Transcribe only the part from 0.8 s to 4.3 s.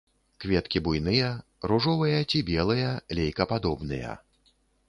буйныя, ружовыя ці белыя, лейкападобныя.